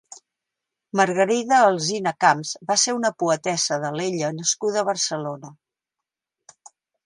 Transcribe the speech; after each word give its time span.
Margarida 0.99 1.59
Alzina 1.65 2.13
Camps 2.25 2.55
va 2.71 2.79
ser 2.85 2.97
una 3.01 3.13
poetessa 3.25 3.79
d'Alella 3.87 4.35
nascuda 4.41 4.85
a 4.85 4.89
Barcelona. 4.93 5.57